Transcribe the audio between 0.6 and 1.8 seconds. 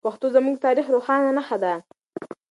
تاریخ روښانه نښه ده.